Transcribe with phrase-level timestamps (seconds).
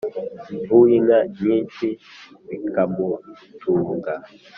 [0.71, 1.87] uw’inka nyinshi
[2.47, 4.13] bikamutunga